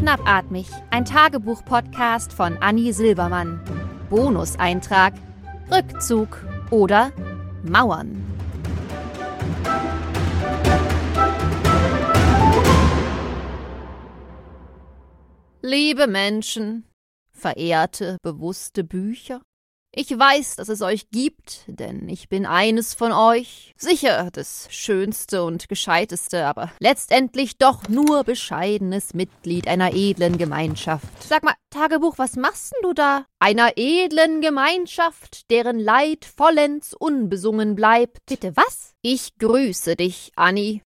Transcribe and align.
Schnappatmig, 0.00 0.66
ein 0.88 1.04
Tagebuch-Podcast 1.04 2.32
von 2.32 2.56
Anni 2.62 2.90
Silbermann. 2.94 3.60
Bonuseintrag: 4.08 5.12
Rückzug 5.70 6.42
oder 6.70 7.12
Mauern. 7.62 8.24
Liebe 15.60 16.06
Menschen, 16.06 16.86
verehrte, 17.30 18.16
bewusste 18.22 18.84
Bücher, 18.84 19.42
ich 19.92 20.16
weiß, 20.16 20.56
dass 20.56 20.68
es 20.68 20.82
euch 20.82 21.10
gibt, 21.10 21.64
denn 21.66 22.08
ich 22.08 22.28
bin 22.28 22.46
eines 22.46 22.94
von 22.94 23.12
euch. 23.12 23.74
Sicher 23.76 24.30
das 24.32 24.68
schönste 24.70 25.42
und 25.42 25.68
gescheiteste, 25.68 26.46
aber 26.46 26.70
letztendlich 26.78 27.58
doch 27.58 27.88
nur 27.88 28.24
bescheidenes 28.24 29.14
Mitglied 29.14 29.66
einer 29.66 29.92
edlen 29.92 30.38
Gemeinschaft. 30.38 31.22
Sag 31.22 31.42
mal, 31.42 31.54
Tagebuch, 31.70 32.18
was 32.18 32.36
machst 32.36 32.72
denn 32.72 32.88
du 32.88 32.94
da? 32.94 33.26
Einer 33.40 33.72
edlen 33.76 34.40
Gemeinschaft, 34.40 35.50
deren 35.50 35.78
Leid 35.78 36.24
vollends 36.24 36.94
unbesungen 36.94 37.74
bleibt. 37.74 38.18
Bitte 38.26 38.56
was? 38.56 38.94
Ich 39.02 39.38
grüße 39.38 39.96
dich, 39.96 40.32
Annie. 40.36 40.82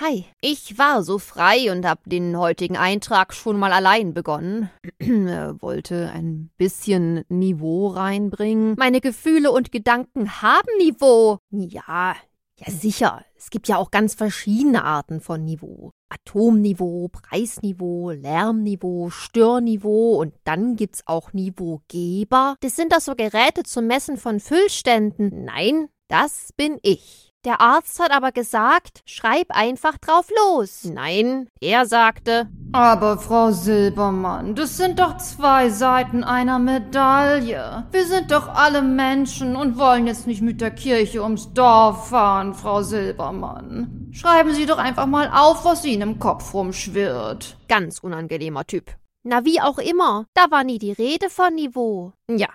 Hi, 0.00 0.24
ich 0.40 0.78
war 0.78 1.02
so 1.02 1.18
frei 1.18 1.70
und 1.70 1.86
hab 1.86 2.04
den 2.04 2.38
heutigen 2.38 2.76
Eintrag 2.76 3.34
schon 3.34 3.58
mal 3.58 3.72
allein 3.72 4.14
begonnen. 4.14 4.70
Wollte 5.00 6.10
ein 6.12 6.50
bisschen 6.56 7.24
Niveau 7.28 7.88
reinbringen. 7.88 8.76
Meine 8.78 9.00
Gefühle 9.00 9.52
und 9.52 9.72
Gedanken 9.72 10.40
haben 10.40 10.68
Niveau. 10.78 11.38
Ja, 11.50 12.16
ja 12.56 12.70
sicher. 12.72 13.24
Es 13.36 13.50
gibt 13.50 13.68
ja 13.68 13.76
auch 13.76 13.90
ganz 13.90 14.14
verschiedene 14.14 14.84
Arten 14.84 15.20
von 15.20 15.44
Niveau. 15.44 15.90
Atomniveau, 16.08 17.08
Preisniveau, 17.08 18.10
Lärmniveau, 18.10 19.10
Störniveau 19.10 20.18
und 20.18 20.32
dann 20.44 20.76
gibt's 20.76 21.02
auch 21.06 21.34
Niveaugeber. 21.34 22.56
Das 22.60 22.76
sind 22.76 22.92
doch 22.92 23.00
so 23.00 23.14
Geräte 23.14 23.64
zum 23.64 23.86
Messen 23.86 24.16
von 24.16 24.40
Füllständen. 24.40 25.44
Nein, 25.44 25.88
das 26.08 26.52
bin 26.56 26.78
ich. 26.82 27.33
Der 27.44 27.60
Arzt 27.60 28.00
hat 28.00 28.10
aber 28.10 28.32
gesagt, 28.32 29.02
schreib 29.04 29.50
einfach 29.50 29.98
drauf 29.98 30.30
los. 30.34 30.84
Nein, 30.84 31.50
er 31.60 31.84
sagte. 31.84 32.48
Aber 32.72 33.18
Frau 33.18 33.50
Silbermann, 33.50 34.54
das 34.54 34.78
sind 34.78 34.98
doch 34.98 35.18
zwei 35.18 35.68
Seiten 35.68 36.24
einer 36.24 36.58
Medaille. 36.58 37.86
Wir 37.92 38.06
sind 38.06 38.30
doch 38.30 38.48
alle 38.48 38.80
Menschen 38.80 39.56
und 39.56 39.76
wollen 39.76 40.06
jetzt 40.06 40.26
nicht 40.26 40.40
mit 40.40 40.62
der 40.62 40.70
Kirche 40.70 41.22
ums 41.22 41.52
Dorf 41.52 42.08
fahren, 42.08 42.54
Frau 42.54 42.82
Silbermann. 42.82 44.08
Schreiben 44.12 44.54
Sie 44.54 44.64
doch 44.64 44.78
einfach 44.78 45.06
mal 45.06 45.28
auf, 45.28 45.66
was 45.66 45.84
Ihnen 45.84 46.02
im 46.02 46.18
Kopf 46.18 46.54
rumschwirrt. 46.54 47.58
Ganz 47.68 47.98
unangenehmer 47.98 48.64
Typ. 48.66 48.90
Na, 49.22 49.44
wie 49.44 49.60
auch 49.60 49.78
immer, 49.78 50.24
da 50.32 50.50
war 50.50 50.64
nie 50.64 50.78
die 50.78 50.92
Rede 50.92 51.28
von 51.28 51.54
Niveau. 51.54 52.12
Ja. 52.30 52.48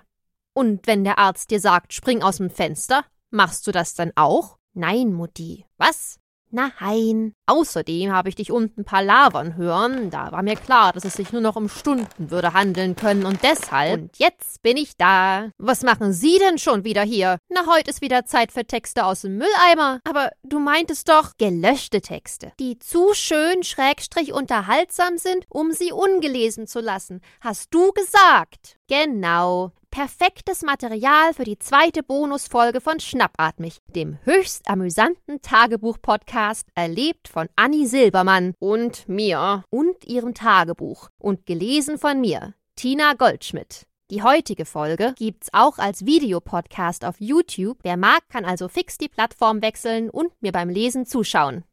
Und 0.54 0.88
wenn 0.88 1.04
der 1.04 1.20
Arzt 1.20 1.52
dir 1.52 1.60
sagt, 1.60 1.94
spring 1.94 2.24
aus 2.24 2.38
dem 2.38 2.50
Fenster, 2.50 3.06
machst 3.30 3.68
du 3.68 3.72
das 3.72 3.94
dann 3.94 4.12
auch? 4.16 4.59
Nein, 4.74 5.14
Mutti. 5.14 5.66
Was? 5.78 6.20
Nein. 6.52 7.34
Außerdem 7.46 8.12
habe 8.12 8.30
ich 8.30 8.36
dich 8.36 8.52
unten 8.52 8.84
palavern 8.84 9.56
hören. 9.56 10.10
Da 10.10 10.32
war 10.32 10.42
mir 10.42 10.56
klar, 10.56 10.94
dass 10.94 11.06
es 11.06 11.14
sich 11.14 11.32
nur 11.32 11.42
noch 11.42 11.56
um 11.56 11.70
Stunden 11.70 12.32
würde 12.32 12.54
handeln 12.54 12.96
können 12.96 13.26
und 13.26 13.44
deshalb. 13.44 14.02
Und 14.02 14.18
jetzt 14.18 14.62
bin 14.62 14.78
ich 14.78 14.98
da. 14.98 15.50
Was 15.58 15.84
machen 15.84 16.12
Sie 16.12 16.40
denn 16.40 16.58
schon 16.58 16.84
wieder 16.84 17.04
hier? 17.04 17.38
Na, 17.50 17.66
heute 17.68 17.92
ist 17.92 18.02
wieder 18.02 18.26
Zeit 18.26 18.52
für 18.52 18.66
Texte 18.66 19.06
aus 19.06 19.22
dem 19.22 19.38
Mülleimer. 19.38 20.00
Aber 20.04 20.32
du 20.44 20.60
meintest 20.60 21.10
doch 21.10 21.34
gelöschte 21.38 22.02
Texte, 22.02 22.52
die 22.60 22.80
zu 22.80 23.14
schön 23.14 23.64
schrägstrich 23.64 24.34
unterhaltsam 24.34 25.18
sind, 25.18 25.46
um 25.50 25.72
sie 25.72 25.92
ungelesen 25.92 26.66
zu 26.66 26.80
lassen. 26.80 27.22
Hast 27.42 27.74
du 27.74 27.92
gesagt? 27.92 28.78
Genau 28.88 29.72
perfektes 29.92 30.62
Material 30.64 31.34
für 31.34 31.44
die 31.44 31.60
zweite 31.60 32.04
Bonusfolge 32.04 32.82
von 32.82 33.00
Schnappatmig, 33.00 33.78
dem 33.88 34.18
höchst 34.24 34.68
amüsanten 34.70 35.42
Tagebuch-Podcast, 35.42 36.68
erlebt 36.76 37.28
von 37.28 37.50
Annie 37.56 37.88
Silbermann 37.88 38.54
und 38.60 39.08
mir 39.08 39.64
und 39.70 40.06
ihrem 40.06 40.34
Tagebuch 40.34 41.10
und 41.18 41.46
gelesen 41.46 41.98
von 41.98 42.22
mir, 42.22 42.54
Tina 42.76 43.14
Goldschmidt. 43.14 43.86
Die 44.12 44.24
heutige 44.24 44.66
Folge 44.66 45.14
gibt's 45.18 45.50
auch 45.54 45.78
als 45.78 46.06
Videopodcast 46.06 47.06
auf 47.06 47.16
YouTube. 47.20 47.78
Wer 47.84 47.96
mag, 47.96 48.22
kann 48.30 48.44
also 48.44 48.68
fix 48.68 48.98
die 48.98 49.08
Plattform 49.08 49.62
wechseln 49.62 50.10
und 50.10 50.32
mir 50.42 50.52
beim 50.52 50.70
Lesen 50.70 51.06
zuschauen. 51.06 51.64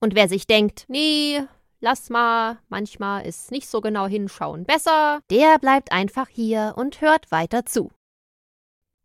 Und 0.00 0.14
wer 0.14 0.28
sich 0.28 0.46
denkt, 0.46 0.84
nee, 0.88 1.40
lass 1.80 2.10
mal, 2.10 2.58
manchmal 2.68 3.26
ist 3.26 3.50
nicht 3.50 3.68
so 3.68 3.80
genau 3.80 4.06
hinschauen 4.06 4.64
besser, 4.64 5.20
der 5.30 5.58
bleibt 5.58 5.92
einfach 5.92 6.28
hier 6.28 6.74
und 6.76 7.00
hört 7.00 7.30
weiter 7.30 7.64
zu. 7.64 7.90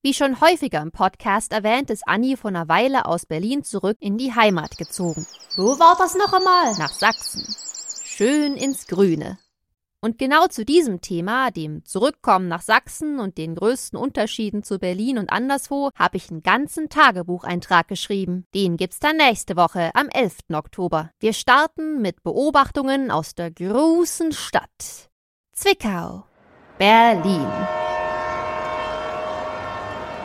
Wie 0.06 0.14
schon 0.14 0.42
häufiger 0.42 0.82
im 0.82 0.92
Podcast 0.92 1.54
erwähnt, 1.54 1.90
ist 1.90 2.06
Anni 2.06 2.36
vor 2.36 2.50
einer 2.50 2.68
Weile 2.68 3.06
aus 3.06 3.26
Berlin 3.26 3.64
zurück 3.64 3.96
in 4.02 4.18
die 4.18 4.36
Heimat 4.36 4.78
gezogen. 4.78 5.26
Wo 5.56 5.80
war 5.80 5.96
das 5.98 6.16
noch 6.16 6.34
einmal? 6.34 6.74
Nach 6.78 6.92
Sachsen. 6.92 7.46
Schön 8.04 8.56
ins 8.56 8.88
Grüne. 8.88 9.38
Und 10.04 10.18
genau 10.18 10.48
zu 10.48 10.66
diesem 10.66 11.00
Thema, 11.00 11.50
dem 11.50 11.86
Zurückkommen 11.86 12.50
nach 12.50 12.62
Sachsen 12.62 13.22
und 13.22 13.38
den 13.38 13.56
größten 13.56 13.98
Unterschieden 13.98 14.62
zu 14.62 14.78
Berlin 14.78 15.18
und 15.18 15.30
anderswo, 15.32 15.92
habe 15.96 16.18
ich 16.18 16.30
einen 16.30 16.44
ganzen 16.44 16.90
Tagebucheintrag 16.90 17.88
geschrieben. 17.88 18.46
Den 18.54 18.76
gibt's 18.76 19.00
dann 19.00 19.16
nächste 19.16 19.56
Woche 19.56 19.92
am 19.94 20.10
11. 20.10 20.40
Oktober. 20.52 21.10
Wir 21.22 21.32
starten 21.32 22.02
mit 22.02 22.22
Beobachtungen 22.22 23.12
aus 23.12 23.34
der 23.34 23.50
großen 23.50 24.34
Stadt. 24.34 25.10
Zwickau. 25.54 26.26
Berlin. 26.78 27.48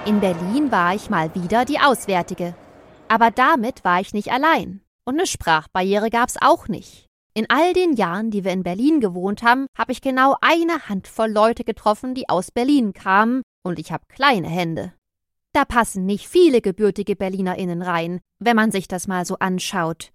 In 0.07 0.19
Berlin 0.19 0.73
war 0.73 0.97
ich 0.97 1.09
mal 1.09 1.33
wieder 1.37 1.65
die 1.65 1.79
Auswärtige. 1.79 2.57
Aber 3.07 3.31
damit 3.31 3.85
war 3.85 4.01
ich 4.01 4.13
nicht 4.13 4.33
allein. 4.33 4.81
Und 5.05 5.19
eine 5.19 5.29
Sprachbarriere 5.29 6.11
gab's 6.11 6.35
auch 6.41 6.67
nicht. 6.67 7.08
In 7.39 7.47
all 7.51 7.73
den 7.73 7.93
Jahren, 7.93 8.33
die 8.33 8.43
wir 8.43 8.51
in 8.51 8.65
Berlin 8.65 8.99
gewohnt 8.99 9.45
haben, 9.45 9.69
habe 9.77 9.93
ich 9.93 10.01
genau 10.01 10.35
eine 10.41 10.89
Handvoll 10.89 11.31
Leute 11.31 11.63
getroffen, 11.63 12.13
die 12.13 12.29
aus 12.29 12.51
Berlin 12.51 12.93
kamen, 12.93 13.43
und 13.63 13.79
ich 13.79 13.93
habe 13.93 14.03
kleine 14.09 14.49
Hände. 14.49 14.93
Da 15.53 15.65
passen 15.65 16.05
nicht 16.05 16.27
viele 16.27 16.61
gebürtige 16.61 17.15
BerlinerInnen 17.15 17.81
rein, 17.81 18.19
wenn 18.41 18.57
man 18.57 18.73
sich 18.73 18.89
das 18.89 19.07
mal 19.07 19.25
so 19.25 19.37
anschaut. 19.39 20.11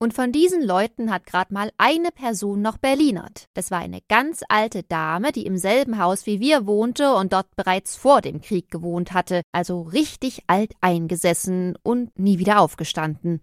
Und 0.00 0.12
von 0.12 0.32
diesen 0.32 0.60
Leuten 0.60 1.12
hat 1.12 1.24
gerade 1.24 1.54
mal 1.54 1.70
eine 1.78 2.10
Person 2.10 2.62
noch 2.62 2.78
Berlinert. 2.78 3.44
Das 3.54 3.70
war 3.70 3.78
eine 3.78 4.00
ganz 4.08 4.42
alte 4.48 4.82
Dame, 4.82 5.30
die 5.30 5.46
im 5.46 5.56
selben 5.56 5.98
Haus 5.98 6.26
wie 6.26 6.40
wir 6.40 6.66
wohnte 6.66 7.14
und 7.14 7.32
dort 7.32 7.54
bereits 7.54 7.94
vor 7.94 8.22
dem 8.22 8.40
Krieg 8.40 8.72
gewohnt 8.72 9.12
hatte, 9.12 9.42
also 9.52 9.82
richtig 9.82 10.42
alt 10.48 10.74
eingesessen 10.80 11.78
und 11.84 12.18
nie 12.18 12.40
wieder 12.40 12.58
aufgestanden. 12.58 13.40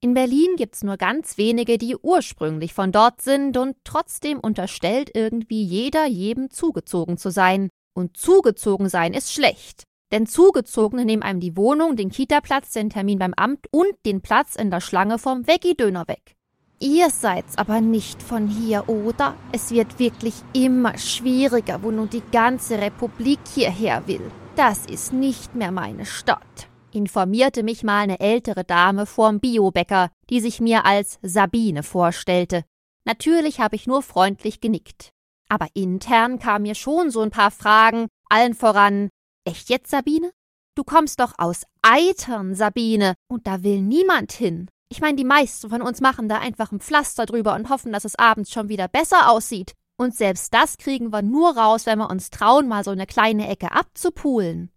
In 0.00 0.12
Berlin 0.12 0.56
gibt's 0.56 0.84
nur 0.84 0.98
ganz 0.98 1.38
wenige, 1.38 1.78
die 1.78 1.96
ursprünglich 1.96 2.74
von 2.74 2.92
dort 2.92 3.22
sind 3.22 3.56
und 3.56 3.76
trotzdem 3.82 4.38
unterstellt 4.38 5.10
irgendwie 5.14 5.62
jeder 5.62 6.06
jedem 6.06 6.50
zugezogen 6.50 7.16
zu 7.16 7.30
sein. 7.30 7.70
Und 7.94 8.16
zugezogen 8.18 8.90
sein 8.90 9.14
ist 9.14 9.32
schlecht. 9.32 9.84
Denn 10.12 10.26
Zugezogene 10.26 11.06
nehmen 11.06 11.22
einem 11.22 11.40
die 11.40 11.56
Wohnung, 11.56 11.96
den 11.96 12.10
Kita-Platz, 12.10 12.72
den 12.72 12.90
Termin 12.90 13.18
beim 13.18 13.32
Amt 13.34 13.66
und 13.70 13.94
den 14.04 14.20
Platz 14.20 14.54
in 14.54 14.70
der 14.70 14.82
Schlange 14.82 15.18
vom 15.18 15.46
Veggie-Döner 15.46 16.06
weg. 16.06 16.36
Ihr 16.78 17.08
seid's 17.08 17.56
aber 17.56 17.80
nicht 17.80 18.22
von 18.22 18.48
hier, 18.48 18.88
oder? 18.90 19.34
Es 19.50 19.70
wird 19.70 19.98
wirklich 19.98 20.34
immer 20.52 20.98
schwieriger, 20.98 21.82
wo 21.82 21.90
nun 21.90 22.10
die 22.10 22.22
ganze 22.32 22.78
Republik 22.78 23.40
hierher 23.54 24.06
will. 24.06 24.30
Das 24.56 24.84
ist 24.84 25.14
nicht 25.14 25.54
mehr 25.54 25.72
meine 25.72 26.04
Stadt 26.04 26.68
informierte 26.92 27.62
mich 27.62 27.82
mal 27.82 28.00
eine 28.00 28.20
ältere 28.20 28.64
Dame 28.64 29.06
vorm 29.06 29.40
Biobäcker, 29.40 30.10
die 30.30 30.40
sich 30.40 30.60
mir 30.60 30.84
als 30.84 31.18
Sabine 31.22 31.82
vorstellte. 31.82 32.64
Natürlich 33.04 33.60
habe 33.60 33.76
ich 33.76 33.86
nur 33.86 34.02
freundlich 34.02 34.60
genickt. 34.60 35.10
Aber 35.48 35.68
intern 35.74 36.38
kamen 36.38 36.62
mir 36.62 36.74
schon 36.74 37.10
so 37.10 37.20
ein 37.20 37.30
paar 37.30 37.50
Fragen, 37.50 38.08
allen 38.28 38.54
voran 38.54 39.10
Echt 39.46 39.70
jetzt, 39.70 39.90
Sabine? 39.90 40.32
Du 40.74 40.82
kommst 40.82 41.20
doch 41.20 41.34
aus 41.38 41.62
Eitern, 41.82 42.56
Sabine, 42.56 43.14
und 43.30 43.46
da 43.46 43.62
will 43.62 43.80
niemand 43.80 44.32
hin. 44.32 44.68
Ich 44.90 45.00
meine, 45.00 45.16
die 45.16 45.24
meisten 45.24 45.70
von 45.70 45.82
uns 45.82 46.00
machen 46.00 46.28
da 46.28 46.38
einfach 46.38 46.72
ein 46.72 46.80
Pflaster 46.80 47.26
drüber 47.26 47.54
und 47.54 47.70
hoffen, 47.70 47.92
dass 47.92 48.04
es 48.04 48.16
abends 48.16 48.50
schon 48.50 48.68
wieder 48.68 48.88
besser 48.88 49.30
aussieht. 49.30 49.72
Und 49.98 50.16
selbst 50.16 50.52
das 50.52 50.78
kriegen 50.78 51.12
wir 51.12 51.22
nur 51.22 51.56
raus, 51.56 51.86
wenn 51.86 51.98
wir 51.98 52.10
uns 52.10 52.30
trauen, 52.30 52.66
mal 52.66 52.82
so 52.82 52.90
eine 52.90 53.06
kleine 53.06 53.48
Ecke 53.48 53.70
abzupulen. 53.70 54.70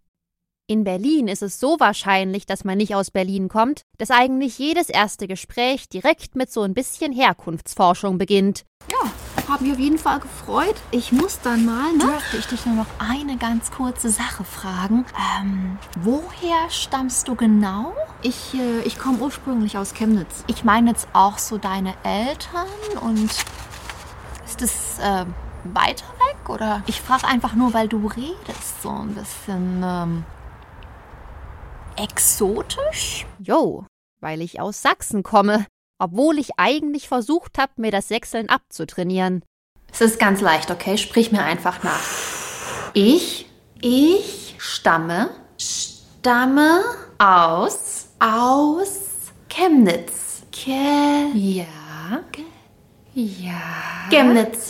In 0.69 0.83
Berlin 0.83 1.27
ist 1.27 1.41
es 1.41 1.59
so 1.59 1.77
wahrscheinlich, 1.79 2.45
dass 2.45 2.63
man 2.63 2.77
nicht 2.77 2.93
aus 2.93 3.09
Berlin 3.09 3.49
kommt, 3.49 3.85
dass 3.97 4.11
eigentlich 4.11 4.59
jedes 4.59 4.87
erste 4.87 5.27
Gespräch 5.27 5.89
direkt 5.89 6.35
mit 6.35 6.51
so 6.51 6.61
ein 6.61 6.75
bisschen 6.75 7.11
Herkunftsforschung 7.11 8.19
beginnt. 8.19 8.65
Ja, 8.91 9.09
hab 9.51 9.61
mich 9.61 9.71
auf 9.71 9.79
jeden 9.79 9.97
Fall 9.97 10.19
gefreut. 10.19 10.75
Ich 10.91 11.11
muss 11.11 11.41
dann 11.41 11.65
mal, 11.65 11.91
ne? 11.93 12.03
Dürfte 12.03 12.37
ich 12.37 12.45
dich 12.45 12.67
nur 12.67 12.75
noch 12.75 12.85
eine 12.99 13.37
ganz 13.37 13.71
kurze 13.71 14.09
Sache 14.11 14.43
fragen. 14.43 15.07
Ähm, 15.41 15.79
woher 16.01 16.69
stammst 16.69 17.27
du 17.27 17.33
genau? 17.33 17.95
Ich, 18.21 18.53
äh, 18.53 18.81
ich 18.85 18.99
komme 18.99 19.17
ursprünglich 19.17 19.75
aus 19.75 19.95
Chemnitz. 19.95 20.43
Ich 20.45 20.63
meine 20.63 20.91
jetzt 20.91 21.07
auch 21.13 21.39
so 21.39 21.57
deine 21.57 21.95
Eltern 22.03 22.67
und 23.01 23.31
Ist 24.45 24.61
es 24.61 24.99
äh, 24.99 25.25
weiter 25.63 26.05
weg 26.27 26.47
oder? 26.47 26.83
Ich 26.85 27.01
frage 27.01 27.27
einfach 27.27 27.55
nur, 27.55 27.73
weil 27.73 27.87
du 27.87 28.05
redest 28.05 28.83
so 28.83 28.89
ein 28.89 29.15
bisschen 29.15 29.81
ähm, 29.83 30.25
exotisch. 31.99 33.25
Jo, 33.39 33.85
weil 34.19 34.41
ich 34.41 34.59
aus 34.59 34.81
Sachsen 34.81 35.23
komme, 35.23 35.65
obwohl 35.99 36.39
ich 36.39 36.51
eigentlich 36.57 37.07
versucht 37.07 37.57
habe, 37.57 37.73
mir 37.77 37.91
das 37.91 38.07
Sechseln 38.07 38.49
abzutrainieren. 38.49 39.43
Es 39.91 40.01
ist 40.01 40.19
ganz 40.19 40.41
leicht, 40.41 40.71
okay? 40.71 40.97
Sprich 40.97 41.31
mir 41.31 41.43
einfach 41.43 41.83
nach. 41.83 42.03
Ich, 42.93 43.47
ich 43.81 44.55
stamme, 44.57 45.29
stamme 45.57 46.81
aus, 47.17 48.07
aus 48.19 48.99
Chemnitz. 49.49 50.43
Ke 50.51 51.31
Ja. 51.33 51.65
Ja. 53.13 54.09
Chemnitz. 54.09 54.69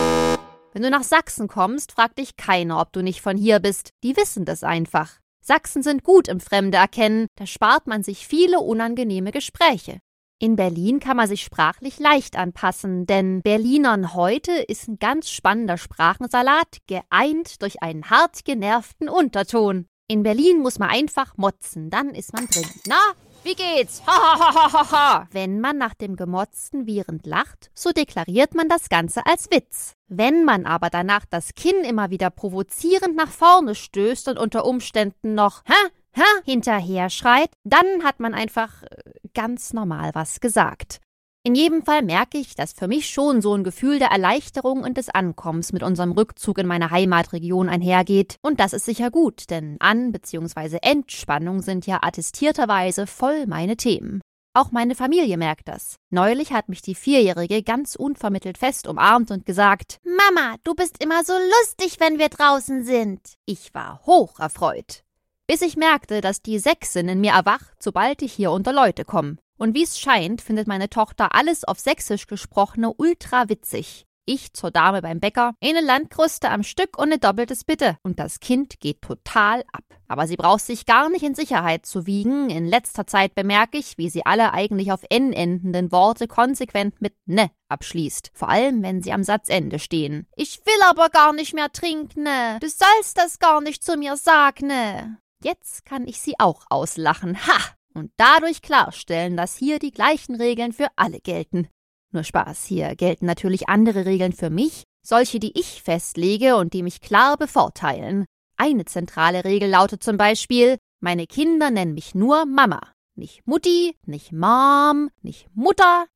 Wenn 0.74 0.84
du 0.84 0.90
nach 0.90 1.04
Sachsen 1.04 1.48
kommst, 1.48 1.92
fragt 1.92 2.20
dich 2.20 2.38
keiner, 2.38 2.80
ob 2.80 2.94
du 2.94 3.02
nicht 3.02 3.22
von 3.22 3.38
hier 3.38 3.60
bist. 3.60 3.92
Die 4.04 4.16
wissen 4.16 4.46
das 4.46 4.64
einfach. 4.64 5.20
Sachsen 5.50 5.82
sind 5.82 6.04
gut 6.04 6.28
im 6.28 6.40
Fremde 6.40 6.78
erkennen, 6.78 7.26
da 7.36 7.48
spart 7.48 7.88
man 7.88 8.04
sich 8.04 8.28
viele 8.28 8.60
unangenehme 8.60 9.32
Gespräche. 9.32 9.98
In 10.38 10.56
Berlin 10.56 11.00
kann 11.00 11.18
man 11.18 11.28
sich 11.28 11.42
sprachlich 11.42 11.98
leicht 11.98 12.38
anpassen, 12.38 13.08
denn 13.08 13.42
Berlinern 13.42 14.14
heute 14.14 14.52
ist 14.52 14.88
ein 14.88 15.00
ganz 15.00 15.32
spannender 15.32 15.80
Sprachensalat, 15.80 16.78
geeint 16.86 17.64
durch 17.64 17.82
einen 17.82 18.12
hart 18.12 18.46
genervten 18.46 19.10
Unterton. 19.10 19.88
In 20.08 20.22
Berlin 20.22 20.60
muss 20.60 20.78
man 20.78 20.92
einfach 20.92 21.36
motzen, 21.36 21.90
dann 21.90 22.14
ist 22.14 22.32
man 22.32 22.46
drin. 22.46 22.70
Na, 22.86 23.00
wie 23.44 23.56
geht's? 23.56 24.02
Ha, 24.06 24.12
ha, 24.12 24.40
ha, 24.40 24.54
ha, 24.54 24.74
ha, 24.74 24.92
ha. 24.92 25.28
Wenn 25.32 25.60
man 25.60 25.78
nach 25.78 25.94
dem 25.94 26.16
Gemotzten 26.16 26.86
wirend 26.86 27.26
lacht, 27.26 27.72
so 27.74 27.92
deklariert 27.92 28.56
man 28.56 28.70
das 28.70 28.90
Ganze 28.90 29.26
als 29.26 29.50
Witz. 29.52 29.94
Wenn 30.08 30.46
man 30.46 30.66
aber 30.66 30.90
danach 30.90 31.26
das 31.30 31.54
Kinn 31.54 31.84
immer 31.84 32.10
wieder 32.10 32.30
provozierend 32.30 33.16
nach 33.16 33.30
vorne 33.30 33.76
stößt 33.76 34.28
und 34.30 34.40
unter 34.40 34.66
Umständen 34.66 35.36
noch 35.36 35.64
Hä? 35.66 35.90
Hä? 36.12 36.42
hinterher 36.44 37.10
schreit, 37.10 37.52
dann 37.64 38.04
hat 38.04 38.20
man 38.20 38.34
einfach 38.34 38.84
äh, 38.84 38.88
ganz 39.34 39.74
normal 39.74 40.12
was 40.14 40.40
gesagt. 40.40 41.00
In 41.50 41.56
jedem 41.56 41.82
Fall 41.82 42.04
merke 42.04 42.38
ich, 42.38 42.54
dass 42.54 42.74
für 42.74 42.88
mich 42.88 43.10
schon 43.10 43.42
so 43.42 43.56
ein 43.56 43.64
Gefühl 43.64 43.98
der 43.98 44.10
Erleichterung 44.10 44.84
und 44.84 44.98
des 44.98 45.10
Ankommens 45.10 45.74
mit 45.74 45.82
unserem 45.82 46.12
Rückzug 46.12 46.60
in 46.60 46.68
meine 46.68 46.92
Heimatregion 46.92 47.70
einhergeht. 47.70 48.36
Und 48.44 48.60
das 48.60 48.72
ist 48.72 48.86
sicher 48.86 49.10
gut, 49.10 49.50
denn 49.50 49.78
An- 49.80 50.12
bzw. 50.12 50.78
Entspannung 50.84 51.64
sind 51.64 51.88
ja 51.88 52.04
attestierterweise 52.04 53.08
voll 53.08 53.48
meine 53.48 53.78
Themen. 53.78 54.22
Auch 54.54 54.70
meine 54.70 54.94
Familie 54.94 55.38
merkt 55.38 55.70
das. 55.70 55.96
Neulich 56.12 56.54
hat 56.54 56.70
mich 56.70 56.84
die 56.84 56.94
Vierjährige 56.94 57.64
ganz 57.64 57.96
unvermittelt 57.96 58.60
fest 58.60 58.88
umarmt 58.88 59.32
und 59.32 59.48
gesagt, 59.48 59.98
Mama, 60.06 60.58
du 60.64 60.76
bist 60.76 61.04
immer 61.04 61.24
so 61.24 61.34
lustig, 61.34 62.00
wenn 62.00 62.20
wir 62.20 62.30
draußen 62.30 62.84
sind. 62.84 63.22
Ich 63.48 63.74
war 63.74 64.02
hoch 64.06 64.40
erfreut. 64.40 65.02
Bis 65.48 65.64
ich 65.64 65.78
merkte, 65.78 66.22
dass 66.22 66.44
die 66.44 66.60
Sechsin 66.60 67.10
in 67.10 67.22
mir 67.22 67.32
erwacht, 67.32 67.82
sobald 67.82 68.22
ich 68.22 68.34
hier 68.34 68.52
unter 68.52 68.72
Leute 68.72 69.04
komme. 69.04 69.38
Und 69.60 69.76
wie 69.76 69.84
es 69.84 70.00
scheint, 70.00 70.42
findet 70.42 70.68
meine 70.68 70.90
Tochter 70.90 71.36
alles 71.36 71.66
auf 71.66 71.80
Sächsisch 71.80 72.28
gesprochene 72.28 72.94
ultra 72.94 73.50
witzig. 73.50 74.06
Ich 74.26 74.54
zur 74.54 74.72
Dame 74.72 75.02
beim 75.02 75.20
Bäcker, 75.20 75.54
eine 75.62 75.82
Landkruste 75.82 76.50
am 76.50 76.64
Stück 76.64 76.98
und 76.98 77.08
eine 77.08 77.20
doppeltes 77.20 77.66
Bitte. 77.66 77.98
Und 78.04 78.20
das 78.20 78.40
Kind 78.40 78.80
geht 78.80 79.02
total 79.02 79.64
ab. 79.74 79.84
Aber 80.08 80.28
sie 80.28 80.38
braucht 80.38 80.62
sich 80.62 80.86
gar 80.86 81.10
nicht 81.10 81.24
in 81.24 81.36
Sicherheit 81.36 81.86
zu 81.86 82.06
wiegen. 82.06 82.50
In 82.50 82.66
letzter 82.66 83.06
Zeit 83.06 83.36
bemerke 83.36 83.78
ich, 83.78 83.98
wie 83.98 84.10
sie 84.10 84.26
alle 84.26 84.54
eigentlich 84.54 84.92
auf 84.92 85.02
N 85.10 85.34
endenden 85.34 85.92
Worte 85.92 86.28
konsequent 86.28 87.02
mit 87.02 87.16
ne 87.26 87.52
abschließt. 87.68 88.32
Vor 88.34 88.50
allem, 88.50 88.82
wenn 88.82 89.02
sie 89.02 89.12
am 89.12 89.24
Satzende 89.24 89.78
stehen. 89.78 90.26
Ich 90.36 90.60
will 90.66 90.82
aber 90.88 91.10
gar 91.10 91.34
nicht 91.34 91.54
mehr 91.54 91.72
trinken, 91.72 92.24
ne. 92.24 92.60
Du 92.62 92.68
sollst 92.70 93.18
das 93.18 93.40
gar 93.40 93.62
nicht 93.62 93.84
zu 93.84 93.98
mir 93.98 94.16
sagen, 94.16 94.68
ne. 94.68 95.18
Jetzt 95.44 95.86
kann 95.86 96.08
ich 96.08 96.22
sie 96.22 96.36
auch 96.40 96.66
auslachen. 96.70 97.38
Ha! 97.46 97.76
Und 98.00 98.12
dadurch 98.18 98.62
klarstellen, 98.62 99.38
dass 99.38 99.56
hier 99.56 99.78
die 99.78 99.92
gleichen 99.92 100.36
Regeln 100.36 100.74
für 100.74 100.88
alle 100.96 101.20
gelten. 101.20 101.68
Nur 102.12 102.24
Spaß, 102.24 102.66
hier 102.66 102.96
gelten 102.96 103.26
natürlich 103.26 103.70
andere 103.70 104.06
Regeln 104.06 104.34
für 104.34 104.50
mich, 104.50 104.84
solche, 105.02 105.40
die 105.40 105.58
ich 105.60 105.84
festlege 105.84 106.56
und 106.56 106.74
die 106.74 106.82
mich 106.82 107.02
klar 107.02 107.38
bevorteilen. 107.38 108.26
Eine 108.58 108.86
zentrale 108.86 109.44
Regel 109.46 109.70
lautet 109.70 110.04
zum 110.04 110.18
Beispiel, 110.18 110.78
meine 111.00 111.28
Kinder 111.28 111.70
nennen 111.70 111.94
mich 111.94 112.16
nur 112.16 112.46
Mama. 112.46 112.82
Nicht 113.16 113.46
Mutti, 113.46 113.96
nicht 114.06 114.32
Mom, 114.32 115.10
nicht 115.22 115.48
Mutter, 115.54 116.08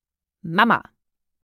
Mama. 0.41 0.81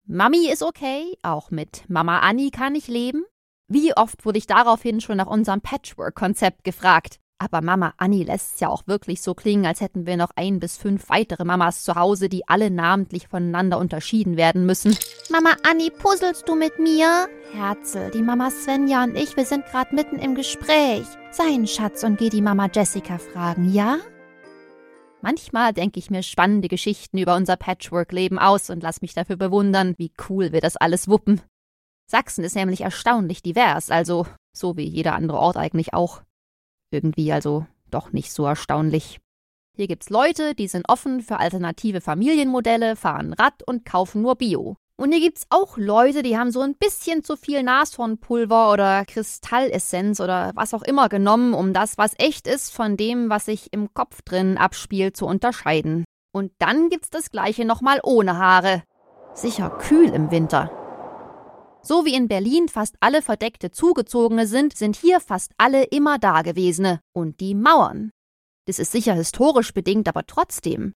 Mami 0.04 0.50
ist 0.50 0.62
okay, 0.62 1.16
auch 1.22 1.50
mit 1.50 1.88
Mama 1.88 2.20
Anni 2.20 2.50
kann 2.50 2.74
ich 2.74 2.88
leben. 2.88 3.24
Wie 3.68 3.96
oft 3.96 4.24
wurde 4.24 4.38
ich 4.38 4.46
daraufhin 4.46 5.00
schon 5.00 5.16
nach 5.16 5.28
unserem 5.28 5.60
Patchwork-Konzept 5.60 6.64
gefragt? 6.64 7.20
Aber 7.42 7.62
Mama 7.62 7.94
Anni 7.96 8.22
lässt 8.22 8.54
es 8.54 8.60
ja 8.60 8.68
auch 8.68 8.86
wirklich 8.86 9.22
so 9.22 9.32
klingen, 9.32 9.64
als 9.64 9.80
hätten 9.80 10.04
wir 10.04 10.18
noch 10.18 10.30
ein 10.36 10.60
bis 10.60 10.76
fünf 10.76 11.08
weitere 11.08 11.46
Mamas 11.46 11.84
zu 11.84 11.94
Hause, 11.94 12.28
die 12.28 12.46
alle 12.46 12.70
namentlich 12.70 13.28
voneinander 13.28 13.78
unterschieden 13.78 14.36
werden 14.36 14.66
müssen. 14.66 14.94
Mama 15.30 15.56
Anni, 15.66 15.90
puzzelst 15.90 16.46
du 16.46 16.54
mit 16.54 16.78
mir? 16.78 17.28
Herzl, 17.54 18.10
die 18.10 18.20
Mama 18.20 18.50
Svenja 18.50 19.04
und 19.04 19.16
ich, 19.16 19.38
wir 19.38 19.46
sind 19.46 19.64
gerade 19.64 19.94
mitten 19.94 20.18
im 20.18 20.34
Gespräch. 20.34 21.06
Sei 21.30 21.44
ein 21.44 21.66
Schatz 21.66 22.04
und 22.04 22.18
geh 22.18 22.28
die 22.28 22.42
Mama 22.42 22.68
Jessica 22.70 23.16
fragen, 23.16 23.72
ja? 23.72 23.96
Manchmal 25.22 25.72
denke 25.72 25.98
ich 25.98 26.10
mir 26.10 26.22
spannende 26.22 26.68
Geschichten 26.68 27.16
über 27.16 27.36
unser 27.36 27.56
Patchwork-Leben 27.56 28.38
aus 28.38 28.68
und 28.68 28.82
lass 28.82 29.00
mich 29.00 29.14
dafür 29.14 29.36
bewundern, 29.36 29.94
wie 29.96 30.12
cool 30.28 30.52
wir 30.52 30.60
das 30.60 30.76
alles 30.76 31.08
wuppen. 31.08 31.40
Sachsen 32.06 32.44
ist 32.44 32.54
nämlich 32.54 32.82
erstaunlich 32.82 33.42
divers, 33.42 33.90
also 33.90 34.26
so 34.54 34.76
wie 34.76 34.86
jeder 34.86 35.14
andere 35.14 35.38
Ort 35.38 35.56
eigentlich 35.56 35.94
auch. 35.94 36.20
Irgendwie 36.90 37.32
also 37.32 37.66
doch 37.90 38.12
nicht 38.12 38.32
so 38.32 38.46
erstaunlich. 38.46 39.20
Hier 39.76 39.86
gibt's 39.86 40.10
Leute, 40.10 40.54
die 40.54 40.68
sind 40.68 40.88
offen 40.88 41.22
für 41.22 41.38
alternative 41.38 42.00
Familienmodelle, 42.00 42.96
fahren 42.96 43.32
Rad 43.32 43.62
und 43.66 43.84
kaufen 43.84 44.22
nur 44.22 44.36
Bio. 44.36 44.76
Und 44.96 45.12
hier 45.12 45.20
gibt's 45.20 45.46
auch 45.48 45.78
Leute, 45.78 46.22
die 46.22 46.36
haben 46.36 46.50
so 46.50 46.60
ein 46.60 46.74
bisschen 46.74 47.24
zu 47.24 47.36
viel 47.36 47.62
Nashornpulver 47.62 48.70
oder 48.70 49.06
Kristallessenz 49.06 50.20
oder 50.20 50.52
was 50.54 50.74
auch 50.74 50.82
immer 50.82 51.08
genommen, 51.08 51.54
um 51.54 51.72
das, 51.72 51.96
was 51.96 52.12
echt 52.18 52.46
ist, 52.46 52.74
von 52.74 52.98
dem, 52.98 53.30
was 53.30 53.46
sich 53.46 53.72
im 53.72 53.94
Kopf 53.94 54.20
drin 54.20 54.58
abspielt, 54.58 55.16
zu 55.16 55.24
unterscheiden. 55.24 56.04
Und 56.32 56.52
dann 56.58 56.90
gibt's 56.90 57.08
das 57.08 57.30
gleiche 57.30 57.64
nochmal 57.64 58.00
ohne 58.02 58.36
Haare. 58.36 58.82
Sicher 59.32 59.70
kühl 59.70 60.10
im 60.10 60.30
Winter. 60.30 60.70
So 61.82 62.04
wie 62.04 62.14
in 62.14 62.28
Berlin 62.28 62.68
fast 62.68 62.96
alle 63.00 63.22
Verdeckte 63.22 63.70
Zugezogene 63.70 64.46
sind, 64.46 64.76
sind 64.76 64.96
hier 64.96 65.18
fast 65.18 65.52
alle 65.56 65.84
immer 65.84 66.18
Dagewesene. 66.18 67.00
Und 67.14 67.40
die 67.40 67.54
Mauern. 67.54 68.10
Das 68.66 68.78
ist 68.78 68.92
sicher 68.92 69.14
historisch 69.14 69.72
bedingt, 69.72 70.06
aber 70.06 70.26
trotzdem. 70.26 70.92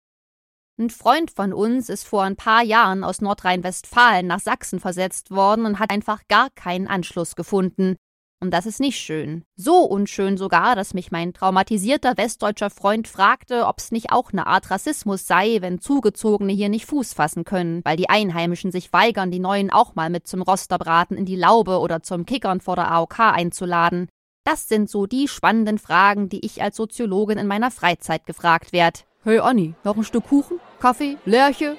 Ein 0.79 0.91
Freund 0.91 1.31
von 1.31 1.53
uns 1.53 1.89
ist 1.89 2.05
vor 2.05 2.25
ein 2.25 2.37
paar 2.37 2.63
Jahren 2.63 3.05
aus 3.05 3.21
Nordrhein-Westfalen 3.21 4.27
nach 4.27 4.41
Sachsen 4.41 4.81
versetzt 4.81 5.31
worden 5.31 5.67
und 5.67 5.79
hat 5.79 5.91
einfach 5.91 6.23
gar 6.29 6.51
keinen 6.51 6.89
Anschluss 6.89 7.37
gefunden. 7.37 7.97
Und 8.45 8.51
das 8.51 8.67
ist 8.67 8.79
nicht 8.79 8.99
schön. 8.99 9.43
So 9.57 9.85
unschön 9.85 10.37
sogar, 10.37 10.77
dass 10.77 10.93
mich 10.93 11.11
mein 11.11 11.33
traumatisierter 11.33 12.19
westdeutscher 12.19 12.69
Freund 12.69 13.09
fragte, 13.09 13.65
ob 13.67 13.79
es 13.79 13.91
nicht 13.91 14.13
auch 14.13 14.33
eine 14.33 14.47
Art 14.47 14.71
Rassismus 14.71 15.27
sei, 15.27 15.63
wenn 15.63 15.81
Zugezogene 15.81 16.53
hier 16.53 16.69
nicht 16.69 16.85
Fuß 16.85 17.15
fassen 17.15 17.45
können, 17.45 17.81
weil 17.87 17.97
die 17.97 18.11
Einheimischen 18.11 18.71
sich 18.71 18.93
weigern, 18.93 19.31
die 19.31 19.39
Neuen 19.39 19.71
auch 19.71 19.95
mal 19.95 20.11
mit 20.11 20.27
zum 20.27 20.43
Rosterbraten 20.43 21.17
in 21.17 21.25
die 21.25 21.37
Laube 21.37 21.79
oder 21.79 22.03
zum 22.03 22.27
Kickern 22.27 22.61
vor 22.61 22.77
der 22.77 22.93
AOK 22.93 23.19
einzuladen. 23.19 24.11
Das 24.45 24.69
sind 24.69 24.91
so 24.91 25.07
die 25.07 25.27
spannenden 25.27 25.79
Fragen, 25.79 26.29
die 26.29 26.45
ich 26.45 26.63
als 26.63 26.77
Soziologin 26.77 27.39
in 27.39 27.47
meiner 27.47 27.71
Freizeit 27.71 28.27
gefragt 28.27 28.75
werde. 28.75 29.01
Hey 29.23 29.39
Anni, 29.39 29.73
noch 29.85 29.97
ein 29.97 30.05
Stück 30.05 30.29
Kuchen? 30.29 30.61
Kaffee? 30.81 31.17
Lerche? 31.25 31.79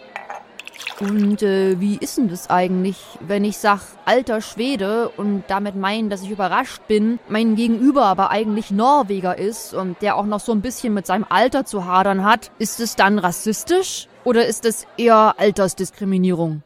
Und 1.00 1.42
äh, 1.42 1.80
wie 1.80 1.98
ist 1.98 2.18
denn 2.18 2.30
das 2.30 2.50
eigentlich, 2.50 2.98
wenn 3.20 3.44
ich 3.44 3.58
sag 3.58 3.82
alter 4.06 4.40
Schwede 4.42 5.10
und 5.10 5.44
damit 5.48 5.76
meinen, 5.76 6.10
dass 6.10 6.22
ich 6.22 6.30
überrascht 6.30 6.82
bin, 6.88 7.20
mein 7.28 7.56
Gegenüber 7.56 8.06
aber 8.06 8.32
eigentlich 8.32 8.72
Norweger 8.72 9.38
ist 9.38 9.74
und 9.74 10.02
der 10.02 10.16
auch 10.16 10.26
noch 10.26 10.40
so 10.40 10.54
ein 10.54 10.62
bisschen 10.62 10.94
mit 10.94 11.06
seinem 11.06 11.26
Alter 11.28 11.66
zu 11.66 11.86
hadern 11.86 12.24
hat, 12.24 12.52
ist 12.60 12.80
es 12.80 12.96
dann 12.96 13.20
rassistisch 13.20 14.08
oder 14.24 14.46
ist 14.46 14.66
es 14.66 14.88
eher 14.98 15.36
Altersdiskriminierung? 15.38 16.64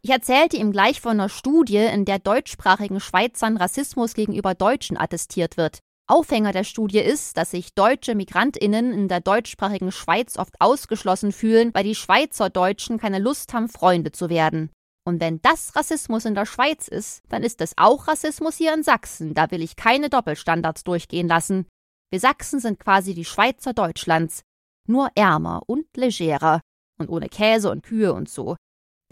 Ich 0.00 0.10
erzählte 0.10 0.56
ihm 0.56 0.72
gleich 0.72 1.00
von 1.00 1.12
einer 1.12 1.28
Studie, 1.28 1.78
in 1.78 2.04
der 2.04 2.18
deutschsprachigen 2.18 3.00
Schweizern 3.00 3.56
Rassismus 3.56 4.14
gegenüber 4.14 4.54
Deutschen 4.54 4.96
attestiert 4.96 5.56
wird. 5.56 5.80
Aufhänger 6.08 6.52
der 6.52 6.64
Studie 6.64 7.00
ist, 7.00 7.36
dass 7.36 7.50
sich 7.50 7.74
deutsche 7.74 8.14
Migrantinnen 8.14 8.92
in 8.92 9.08
der 9.08 9.20
deutschsprachigen 9.20 9.90
Schweiz 9.90 10.38
oft 10.38 10.54
ausgeschlossen 10.60 11.32
fühlen, 11.32 11.74
weil 11.74 11.82
die 11.82 11.96
Schweizer 11.96 12.48
Deutschen 12.48 12.98
keine 12.98 13.18
Lust 13.18 13.52
haben, 13.52 13.68
Freunde 13.68 14.12
zu 14.12 14.28
werden. 14.28 14.70
Und 15.04 15.20
wenn 15.20 15.40
das 15.42 15.74
Rassismus 15.74 16.24
in 16.24 16.34
der 16.34 16.46
Schweiz 16.46 16.88
ist, 16.88 17.22
dann 17.28 17.42
ist 17.42 17.60
es 17.60 17.74
auch 17.76 18.08
Rassismus 18.08 18.56
hier 18.56 18.74
in 18.74 18.82
Sachsen. 18.82 19.34
Da 19.34 19.50
will 19.50 19.62
ich 19.62 19.76
keine 19.76 20.08
Doppelstandards 20.08 20.84
durchgehen 20.84 21.28
lassen. 21.28 21.66
Wir 22.10 22.20
Sachsen 22.20 22.60
sind 22.60 22.78
quasi 22.78 23.14
die 23.14 23.24
Schweizer 23.24 23.72
Deutschlands. 23.72 24.42
Nur 24.88 25.10
ärmer 25.14 25.62
und 25.66 25.86
legerer. 25.96 26.60
Und 26.98 27.08
ohne 27.08 27.28
Käse 27.28 27.70
und 27.70 27.82
Kühe 27.82 28.12
und 28.12 28.28
so. 28.28 28.56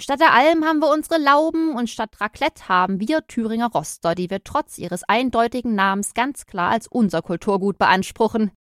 Statt 0.01 0.21
der 0.21 0.33
Alm 0.33 0.65
haben 0.65 0.81
wir 0.81 0.91
unsere 0.91 1.19
Lauben 1.21 1.77
und 1.77 1.89
statt 1.89 2.21
Raclette 2.21 2.69
haben 2.69 2.99
wir 2.99 3.27
Thüringer 3.29 3.71
Roster, 3.71 4.17
die 4.17 4.29
wir 4.29 4.43
trotz 4.43 4.77
ihres 4.77 5.05
eindeutigen 5.05 5.77
Namens 5.77 6.15
ganz 6.15 6.47
klar 6.47 6.71
als 6.71 6.89
unser 6.89 7.23
Kulturgut 7.23 7.79
beanspruchen. 7.79 8.51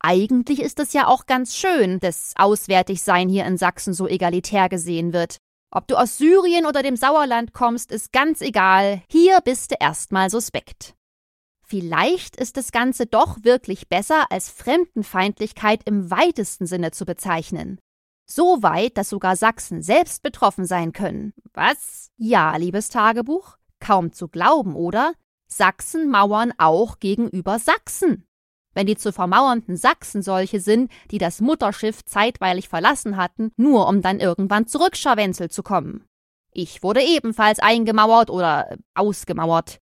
Eigentlich 0.00 0.60
ist 0.60 0.78
es 0.78 0.92
ja 0.92 1.06
auch 1.06 1.26
ganz 1.26 1.56
schön, 1.56 2.00
dass 2.00 2.34
Auswärtigsein 2.36 3.28
hier 3.28 3.46
in 3.46 3.56
Sachsen 3.56 3.94
so 3.94 4.06
egalitär 4.06 4.68
gesehen 4.68 5.12
wird. 5.12 5.38
Ob 5.70 5.86
du 5.86 5.96
aus 5.96 6.18
Syrien 6.18 6.66
oder 6.66 6.82
dem 6.82 6.96
Sauerland 6.96 7.54
kommst, 7.54 7.90
ist 7.90 8.12
ganz 8.12 8.42
egal. 8.42 9.02
Hier 9.10 9.40
bist 9.40 9.70
du 9.70 9.76
erstmal 9.80 10.28
suspekt. 10.28 10.94
Vielleicht 11.64 12.36
ist 12.36 12.58
das 12.58 12.72
Ganze 12.72 13.06
doch 13.06 13.38
wirklich 13.42 13.88
besser 13.88 14.26
als 14.30 14.50
Fremdenfeindlichkeit 14.50 15.80
im 15.86 16.10
weitesten 16.10 16.66
Sinne 16.66 16.90
zu 16.90 17.06
bezeichnen. 17.06 17.78
So 18.34 18.62
weit, 18.62 18.96
dass 18.96 19.10
sogar 19.10 19.36
Sachsen 19.36 19.82
selbst 19.82 20.22
betroffen 20.22 20.64
sein 20.64 20.94
können. 20.94 21.34
Was? 21.52 22.10
Ja, 22.16 22.56
liebes 22.56 22.88
Tagebuch, 22.88 23.58
kaum 23.78 24.14
zu 24.14 24.26
glauben, 24.26 24.74
oder? 24.74 25.12
Sachsen 25.48 26.08
mauern 26.08 26.54
auch 26.56 26.98
gegenüber 26.98 27.58
Sachsen. 27.58 28.24
Wenn 28.72 28.86
die 28.86 28.96
zu 28.96 29.12
vermauernden 29.12 29.76
Sachsen 29.76 30.22
solche 30.22 30.60
sind, 30.60 30.90
die 31.10 31.18
das 31.18 31.42
Mutterschiff 31.42 32.06
zeitweilig 32.06 32.70
verlassen 32.70 33.18
hatten, 33.18 33.52
nur 33.58 33.86
um 33.86 34.00
dann 34.00 34.18
irgendwann 34.18 34.66
zurückscharwenzelt 34.66 35.52
zu 35.52 35.62
kommen. 35.62 36.06
Ich 36.52 36.82
wurde 36.82 37.02
ebenfalls 37.02 37.58
eingemauert 37.58 38.30
oder 38.30 38.78
ausgemauert. 38.94 39.78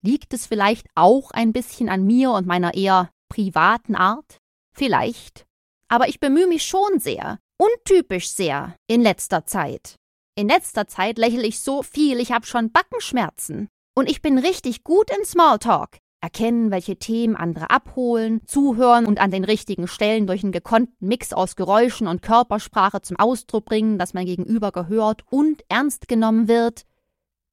Liegt 0.00 0.32
es 0.32 0.46
vielleicht 0.46 0.86
auch 0.94 1.32
ein 1.32 1.52
bisschen 1.52 1.90
an 1.90 2.06
mir 2.06 2.30
und 2.30 2.46
meiner 2.46 2.72
eher 2.72 3.10
privaten 3.28 3.94
Art? 3.94 4.38
Vielleicht. 4.72 5.44
Aber 5.88 6.08
ich 6.08 6.18
bemühe 6.18 6.46
mich 6.46 6.64
schon 6.64 6.98
sehr, 6.98 7.38
untypisch 7.60 8.30
sehr, 8.30 8.74
in 8.86 9.02
letzter 9.02 9.44
Zeit. 9.46 9.96
In 10.34 10.48
letzter 10.48 10.88
Zeit 10.88 11.18
lächle 11.18 11.46
ich 11.46 11.60
so 11.60 11.82
viel, 11.82 12.18
ich 12.18 12.32
habe 12.32 12.46
schon 12.46 12.72
Backenschmerzen. 12.72 13.68
Und 13.94 14.08
ich 14.08 14.22
bin 14.22 14.38
richtig 14.38 14.84
gut 14.84 15.10
in 15.16 15.24
Smalltalk. 15.24 15.98
Erkennen, 16.22 16.70
welche 16.70 16.96
Themen 16.96 17.36
andere 17.36 17.70
abholen, 17.70 18.42
zuhören 18.46 19.06
und 19.06 19.20
an 19.20 19.30
den 19.30 19.44
richtigen 19.44 19.88
Stellen 19.88 20.26
durch 20.26 20.42
einen 20.42 20.52
gekonnten 20.52 21.06
Mix 21.06 21.32
aus 21.32 21.56
Geräuschen 21.56 22.06
und 22.06 22.22
Körpersprache 22.22 23.02
zum 23.02 23.18
Ausdruck 23.18 23.64
bringen, 23.64 23.98
dass 23.98 24.14
mein 24.14 24.26
Gegenüber 24.26 24.70
gehört 24.70 25.22
und 25.30 25.62
ernst 25.68 26.08
genommen 26.08 26.46
wird. 26.46 26.84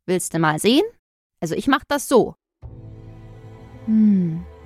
Willst 0.05 0.33
du 0.33 0.39
mal 0.39 0.59
sehen? 0.59 0.83
Also 1.39 1.55
ich 1.55 1.67
mach 1.67 1.83
das 1.87 2.07
so. 2.07 2.35
Hm. 3.85 4.45
Hm. 4.45 4.56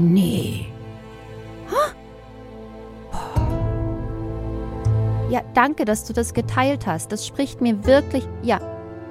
Nee. 0.00 0.66
Ja, 5.28 5.42
danke, 5.54 5.84
dass 5.84 6.04
du 6.04 6.14
das 6.14 6.32
geteilt 6.32 6.86
hast. 6.86 7.12
Das 7.12 7.26
spricht 7.26 7.60
mir 7.60 7.84
wirklich. 7.84 8.26
Ja. 8.42 8.60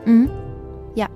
Hm? 0.05 0.31
Ja. 0.95 1.07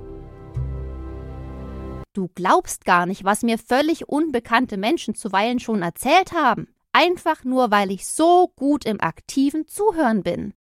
Du 2.13 2.29
glaubst 2.35 2.85
gar 2.85 3.07
nicht, 3.07 3.23
was 3.23 3.41
mir 3.41 3.57
völlig 3.57 4.07
unbekannte 4.07 4.77
Menschen 4.77 5.15
zuweilen 5.15 5.59
schon 5.59 5.81
erzählt 5.81 6.33
haben. 6.33 6.67
Einfach 6.91 7.43
nur, 7.43 7.71
weil 7.71 7.89
ich 7.89 8.05
so 8.05 8.53
gut 8.55 8.85
im 8.85 9.01
aktiven 9.01 9.67
Zuhören 9.67 10.21
bin. 10.21 10.53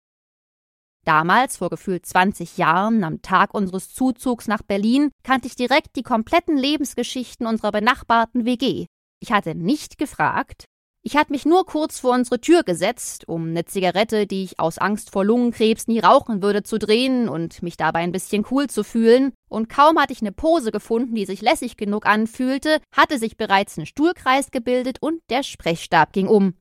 Damals, 1.05 1.59
vor 1.59 1.69
gefühlt 1.69 2.07
20 2.07 2.57
Jahren, 2.57 3.05
am 3.05 3.21
Tag 3.21 3.53
unseres 3.53 3.93
Zuzugs 3.93 4.49
nach 4.49 4.63
Berlin, 4.63 5.11
kannte 5.23 5.49
ich 5.49 5.55
direkt 5.55 5.97
die 5.97 6.03
kompletten 6.03 6.57
Lebensgeschichten 6.57 7.47
unserer 7.47 7.73
benachbarten 7.73 8.47
WG. 8.47 8.87
Ich 9.23 9.31
hatte 9.31 9.55
nicht 9.55 9.99
gefragt. 9.99 10.65
Ich 11.05 11.17
hatte 11.17 11.31
mich 11.31 11.47
nur 11.47 11.65
kurz 11.65 12.01
vor 12.01 12.13
unsere 12.13 12.41
Tür 12.41 12.65
gesetzt, 12.65 13.29
um 13.29 13.51
eine 13.51 13.65
Zigarette, 13.65 14.27
die 14.27 14.43
ich 14.43 14.59
aus 14.59 14.79
Angst 14.79 15.11
vor 15.11 15.25
Lungenkrebs 15.25 15.87
nie 15.87 16.01
rauchen 16.01 16.43
würde, 16.43 16.65
zu 16.65 16.77
drehen 16.77 17.29
und 17.29 17.63
mich 17.63 17.77
dabei 17.77 18.01
ein 18.01 18.11
bisschen 18.11 18.45
cool 18.51 18.69
zu 18.69 18.83
fühlen. 18.83 19.33
Und 19.49 19.69
kaum 19.69 19.97
hatte 19.97 20.13
ich 20.13 20.23
eine 20.23 20.33
Pose 20.33 20.73
gefunden, 20.73 21.15
die 21.15 21.25
sich 21.25 21.41
lässig 21.41 21.77
genug 21.77 22.05
anfühlte, 22.05 22.81
hatte 22.93 23.21
sich 23.21 23.37
bereits 23.37 23.79
ein 23.79 23.87
Stuhlkreis 23.87 24.51
gebildet 24.51 24.99
und 25.01 25.21
der 25.31 25.45
Sprechstab 25.45 26.13
ging 26.13 26.27
um. 26.27 26.55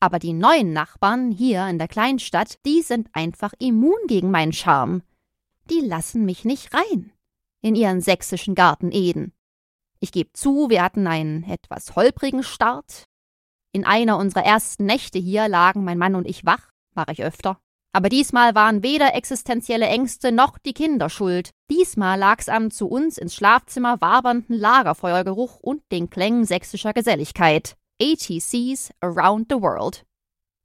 Aber 0.00 0.18
die 0.18 0.32
neuen 0.32 0.72
Nachbarn 0.72 1.30
hier 1.30 1.66
in 1.68 1.76
der 1.76 1.88
Kleinstadt, 1.88 2.56
die 2.64 2.80
sind 2.80 3.10
einfach 3.12 3.52
immun 3.58 3.98
gegen 4.06 4.30
meinen 4.30 4.54
Charme. 4.54 5.02
Die 5.68 5.80
lassen 5.80 6.24
mich 6.24 6.46
nicht 6.46 6.72
rein. 6.72 7.12
In 7.60 7.74
ihren 7.74 8.00
sächsischen 8.00 8.54
Garten 8.54 8.90
Eden. 8.90 9.34
Ich 10.00 10.12
gebe 10.12 10.32
zu, 10.32 10.70
wir 10.70 10.82
hatten 10.82 11.06
einen 11.06 11.44
etwas 11.44 11.94
holprigen 11.94 12.42
Start. 12.42 13.04
In 13.72 13.84
einer 13.84 14.16
unserer 14.16 14.44
ersten 14.44 14.86
Nächte 14.86 15.18
hier 15.18 15.46
lagen 15.46 15.84
mein 15.84 15.98
Mann 15.98 16.14
und 16.14 16.26
ich 16.26 16.44
wach, 16.44 16.70
war 16.94 17.08
ich 17.10 17.22
öfter. 17.22 17.60
Aber 17.92 18.08
diesmal 18.08 18.54
waren 18.54 18.82
weder 18.82 19.14
existenzielle 19.14 19.86
Ängste 19.86 20.32
noch 20.32 20.58
die 20.58 20.72
Kinder 20.72 21.10
schuld. 21.10 21.50
Diesmal 21.70 22.18
lag's 22.18 22.48
am 22.48 22.70
zu 22.70 22.88
uns 22.88 23.18
ins 23.18 23.34
Schlafzimmer 23.34 24.00
wabernden 24.00 24.56
Lagerfeuergeruch 24.56 25.58
und 25.58 25.82
den 25.92 26.08
Klängen 26.08 26.44
sächsischer 26.44 26.92
Geselligkeit. 26.92 27.76
ATCs 28.00 28.90
Around 29.00 29.48
the 29.50 29.60
World. 29.60 30.06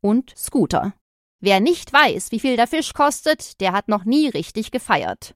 Und 0.01 0.33
Scooter. 0.37 0.93
Wer 1.41 1.59
nicht 1.59 1.91
weiß, 1.91 2.31
wie 2.31 2.39
viel 2.39 2.55
der 2.55 2.67
Fisch 2.67 2.93
kostet, 2.93 3.59
der 3.59 3.73
hat 3.73 3.87
noch 3.87 4.05
nie 4.05 4.29
richtig 4.29 4.71
gefeiert. 4.71 5.35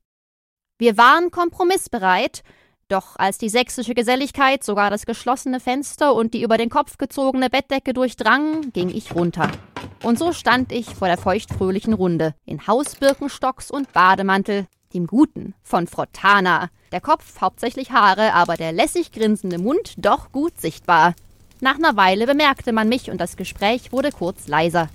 Wir 0.77 0.95
waren 0.95 1.31
kompromissbereit, 1.31 2.43
doch 2.89 3.15
als 3.17 3.37
die 3.37 3.49
sächsische 3.49 3.93
Geselligkeit 3.93 4.63
sogar 4.63 4.89
das 4.89 5.05
geschlossene 5.05 5.59
Fenster 5.59 6.13
und 6.13 6.33
die 6.33 6.41
über 6.41 6.57
den 6.57 6.69
Kopf 6.69 6.97
gezogene 6.97 7.49
Bettdecke 7.49 7.93
durchdrang, 7.93 8.71
ging 8.73 8.89
ich 8.89 9.15
runter. 9.15 9.49
Und 10.03 10.17
so 10.17 10.33
stand 10.33 10.71
ich 10.71 10.95
vor 10.95 11.07
der 11.07 11.17
feuchtfröhlichen 11.17 11.93
Runde, 11.93 12.33
in 12.45 12.67
Hausbirkenstocks 12.67 13.69
und 13.71 13.93
Bademantel, 13.93 14.67
dem 14.93 15.07
Guten 15.07 15.53
von 15.61 15.87
Frottana. 15.87 16.69
Der 16.91 17.01
Kopf 17.01 17.41
hauptsächlich 17.41 17.91
Haare, 17.91 18.33
aber 18.33 18.55
der 18.55 18.71
lässig 18.71 19.11
grinsende 19.11 19.59
Mund 19.59 19.93
doch 19.97 20.31
gut 20.31 20.59
sichtbar. 20.59 21.13
Nach 21.61 21.75
einer 21.75 21.95
Weile 21.95 22.25
bemerkte 22.25 22.71
man 22.71 22.89
mich 22.89 23.11
und 23.11 23.21
das 23.21 23.37
Gespräch 23.37 23.91
wurde 23.91 24.11
kurz 24.11 24.47
leiser. 24.47 24.89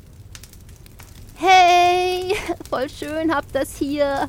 Hey, 1.37 2.35
voll 2.69 2.89
schön 2.89 3.33
habt 3.33 3.55
das 3.55 3.77
hier. 3.77 4.29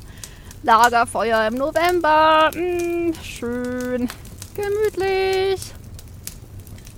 Lagerfeuer 0.62 1.48
im 1.48 1.54
November. 1.54 2.50
Mm, 2.54 3.12
schön. 3.22 4.08
Gemütlich. 4.54 5.60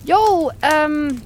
Jo, 0.05 0.51
ähm, 0.63 1.21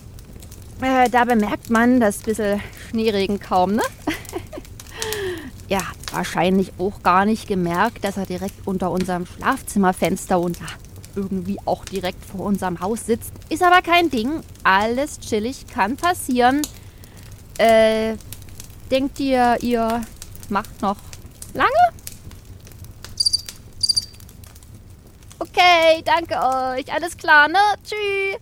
äh, 0.80 1.08
da 1.08 1.24
bemerkt 1.24 1.70
man 1.70 2.00
das 2.00 2.18
bisschen 2.18 2.60
Schneeregen 2.90 3.38
kaum, 3.38 3.76
ne? 3.76 3.82
ja, 5.68 5.80
wahrscheinlich 6.10 6.72
auch 6.78 7.02
gar 7.02 7.24
nicht 7.24 7.46
gemerkt, 7.46 8.02
dass 8.04 8.16
er 8.16 8.26
direkt 8.26 8.66
unter 8.66 8.90
unserem 8.90 9.26
Schlafzimmerfenster 9.26 10.40
und 10.40 10.58
irgendwie 11.14 11.58
auch 11.64 11.84
direkt 11.84 12.24
vor 12.24 12.46
unserem 12.46 12.80
Haus 12.80 13.06
sitzt. 13.06 13.32
Ist 13.48 13.62
aber 13.62 13.82
kein 13.82 14.10
Ding. 14.10 14.40
Alles 14.64 15.20
chillig, 15.20 15.66
kann 15.66 15.96
passieren. 15.96 16.62
Äh, 17.58 18.14
denkt 18.90 19.20
ihr, 19.20 19.58
ihr 19.60 20.02
macht 20.48 20.82
noch 20.82 20.96
lange? 21.54 22.01
Okay, 25.54 26.02
danke 26.06 26.34
euch. 26.36 26.90
Alles 26.92 27.18
klar, 27.18 27.46
ne? 27.48 27.58
Tschüss. 27.84 28.40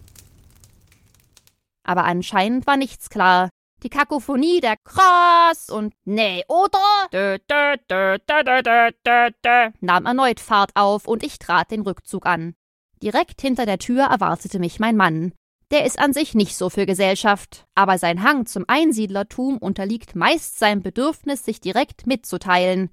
Aber 1.82 2.04
anscheinend 2.04 2.68
war 2.68 2.76
nichts 2.76 3.10
klar. 3.10 3.48
Die 3.82 3.88
Kakophonie 3.88 4.60
der 4.60 4.76
Krass 4.84 5.70
und 5.70 5.92
Nee, 6.04 6.44
oder? 6.46 7.08
Dö, 7.12 7.38
dö, 7.50 7.76
dö, 7.90 9.70
nahm 9.80 10.06
erneut 10.06 10.38
Fahrt 10.38 10.70
auf 10.74 11.08
und 11.08 11.24
ich 11.24 11.40
trat 11.40 11.72
den 11.72 11.80
Rückzug 11.80 12.26
an. 12.26 12.54
Direkt 13.02 13.40
hinter 13.40 13.66
der 13.66 13.78
Tür 13.78 14.04
erwartete 14.04 14.60
mich 14.60 14.78
mein 14.78 14.96
Mann. 14.96 15.32
Der 15.72 15.86
ist 15.86 15.98
an 15.98 16.12
sich 16.12 16.34
nicht 16.34 16.56
so 16.56 16.70
für 16.70 16.86
Gesellschaft, 16.86 17.64
aber 17.74 17.98
sein 17.98 18.22
Hang 18.22 18.46
zum 18.46 18.64
Einsiedlertum 18.68 19.58
unterliegt 19.58 20.14
meist 20.14 20.58
seinem 20.58 20.82
Bedürfnis, 20.82 21.44
sich 21.44 21.60
direkt 21.60 22.06
mitzuteilen. 22.06 22.90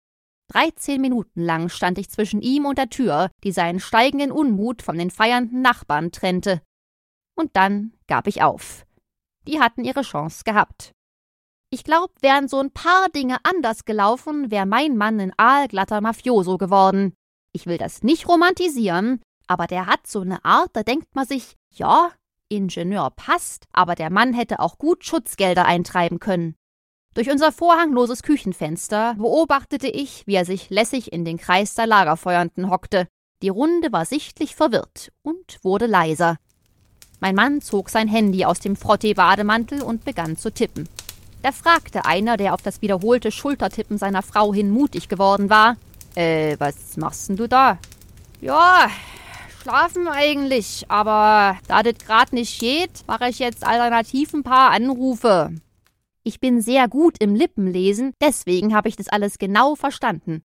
Dreizehn 0.50 1.02
Minuten 1.02 1.42
lang 1.42 1.70
stand 1.70 1.98
ich 1.98 2.10
zwischen 2.10 2.42
ihm 2.42 2.66
und 2.66 2.78
der 2.78 2.90
Tür, 2.90 3.30
die 3.44 3.52
seinen 3.52 3.80
steigenden 3.80 4.32
Unmut 4.32 4.82
von 4.82 4.98
den 4.98 5.12
feiernden 5.12 5.62
Nachbarn 5.62 6.12
trennte. 6.12 6.62
Und 7.36 7.56
dann 7.56 7.94
gab 8.08 8.28
ich 8.28 8.42
auf. 8.42 8.86
Die 9.46 9.60
hatten 9.60 9.84
ihre 9.84 10.02
Chance 10.02 10.44
gehabt. 10.44 10.92
Ich 11.70 11.84
glaub, 11.84 12.12
wären 12.22 12.48
so 12.48 12.60
ein 12.60 12.72
paar 12.72 13.10
Dinge 13.10 13.38
anders 13.44 13.84
gelaufen, 13.84 14.52
wäre 14.52 14.66
mein 14.66 14.96
Mann 14.96 15.20
ein 15.20 15.34
aalglatter 15.38 16.00
Mafioso 16.00 16.58
geworden. 16.58 17.14
Ich 17.52 17.66
will 17.66 17.78
das 17.78 18.04
nicht 18.04 18.28
romantisieren, 18.28 19.22
aber 19.48 19.68
der 19.68 19.86
hat 19.86 20.08
so 20.08 20.22
eine 20.22 20.44
Art, 20.46 20.70
da 20.74 20.84
denkt 20.84 21.14
man 21.14 21.26
sich, 21.26 21.58
ja, 21.74 22.12
Ingenieur 22.50 23.12
passt, 23.12 23.66
aber 23.74 23.96
der 23.96 24.10
Mann 24.10 24.34
hätte 24.34 24.60
auch 24.60 24.78
gut 24.78 25.04
Schutzgelder 25.04 25.66
eintreiben 25.66 26.20
können. 26.20 26.56
Durch 27.18 27.32
unser 27.32 27.52
vorhangloses 27.52 28.22
Küchenfenster 28.22 29.16
beobachtete 29.16 29.88
ich, 29.88 30.28
wie 30.28 30.36
er 30.36 30.46
sich 30.46 30.70
lässig 30.70 31.12
in 31.12 31.26
den 31.26 31.40
Kreis 31.40 31.74
der 31.74 31.88
Lagerfeuernden 31.88 32.70
hockte. 32.70 33.08
Die 33.42 33.50
Runde 33.50 33.92
war 33.92 34.06
sichtlich 34.06 34.56
verwirrt 34.56 35.12
und 35.24 35.58
wurde 35.64 35.88
leiser. 35.88 36.38
Mein 37.20 37.34
Mann 37.34 37.60
zog 37.62 37.90
sein 37.90 38.08
Handy 38.08 38.46
aus 38.46 38.60
dem 38.60 38.76
Frottee-Bademantel 38.76 39.82
und 39.82 40.06
begann 40.06 40.38
zu 40.38 40.54
tippen. 40.54 40.88
Da 41.42 41.52
fragte 41.52 42.06
einer, 42.06 42.38
der 42.38 42.54
auf 42.54 42.62
das 42.62 42.84
wiederholte 42.84 43.32
Schultertippen 43.32 43.98
seiner 43.98 44.22
Frau 44.22 44.54
hin 44.54 44.70
mutig 44.70 45.10
geworden 45.10 45.50
war: 45.50 45.76
Äh, 46.14 46.56
was 46.60 46.98
machst 46.98 47.30
denn 47.30 47.38
du 47.38 47.48
da? 47.48 47.80
Ja, 48.42 48.92
schlafen 49.64 50.08
eigentlich, 50.08 50.86
aber 50.88 51.58
da 51.68 51.82
das 51.82 51.98
grad 51.98 52.32
nicht 52.32 52.60
geht, 52.60 53.08
mache 53.08 53.28
ich 53.28 53.40
jetzt 53.40 53.66
alternativ 53.66 54.36
ein 54.36 54.44
paar 54.44 54.70
Anrufe. 54.70 55.52
Ich 56.28 56.42
bin 56.42 56.60
sehr 56.60 56.90
gut 56.90 57.16
im 57.22 57.36
Lippenlesen, 57.36 58.14
deswegen 58.20 58.76
habe 58.76 58.90
ich 58.90 58.98
das 58.98 59.08
alles 59.08 59.38
genau 59.38 59.76
verstanden. 59.76 60.44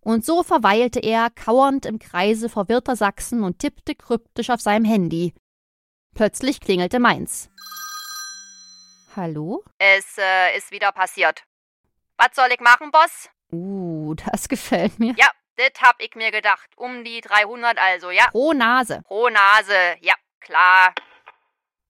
Und 0.00 0.24
so 0.24 0.44
verweilte 0.44 1.00
er 1.00 1.28
kauernd 1.28 1.86
im 1.86 1.98
Kreise 1.98 2.48
verwirrter 2.48 2.94
Sachsen 2.94 3.42
und 3.42 3.58
tippte 3.58 3.96
kryptisch 3.96 4.50
auf 4.50 4.60
seinem 4.60 4.84
Handy. 4.84 5.34
Plötzlich 6.14 6.60
klingelte 6.60 7.00
meins. 7.00 7.50
Hallo? 9.16 9.64
Es 9.78 10.18
äh, 10.18 10.56
ist 10.56 10.70
wieder 10.70 10.92
passiert. 10.92 11.42
Was 12.16 12.36
soll 12.36 12.50
ich 12.52 12.60
machen, 12.60 12.92
Boss? 12.92 13.28
Uh, 13.50 14.14
das 14.14 14.48
gefällt 14.48 15.00
mir. 15.00 15.16
Ja, 15.18 15.32
das 15.56 15.82
hab 15.82 15.96
ich 15.98 16.14
mir 16.14 16.30
gedacht. 16.30 16.70
Um 16.76 17.02
die 17.02 17.20
300 17.22 17.76
also, 17.76 18.12
ja. 18.12 18.28
Pro 18.30 18.52
Nase. 18.52 19.02
Pro 19.08 19.28
Nase, 19.30 19.96
ja, 20.00 20.14
klar. 20.38 20.94